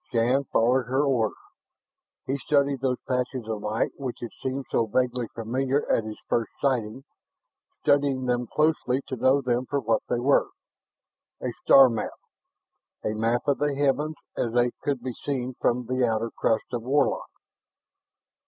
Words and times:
Shann 0.11 0.45
followed 0.45 0.85
her 0.87 1.03
order. 1.03 1.35
He 2.25 2.35
studied 2.35 2.79
those 2.81 2.97
patches 3.07 3.47
of 3.47 3.61
light 3.61 3.91
which 3.97 4.17
had 4.21 4.31
seemed 4.41 4.65
so 4.71 4.87
vaguely 4.87 5.27
familiar 5.35 5.87
at 5.91 6.03
his 6.05 6.17
first 6.27 6.49
sighting, 6.59 7.03
studying 7.81 8.25
them 8.25 8.47
closely 8.47 9.03
to 9.09 9.15
know 9.15 9.41
them 9.41 9.67
for 9.67 9.79
what 9.79 10.01
they 10.09 10.17
were. 10.17 10.49
A 11.39 11.51
star 11.63 11.87
map! 11.87 12.17
A 13.05 13.13
map 13.13 13.47
of 13.47 13.59
the 13.59 13.75
heavens 13.75 14.15
as 14.35 14.53
they 14.53 14.71
could 14.81 15.03
be 15.03 15.13
seen 15.13 15.53
from 15.59 15.85
the 15.85 16.03
outer 16.03 16.31
crust 16.35 16.73
of 16.73 16.81
Warlock. 16.81 17.29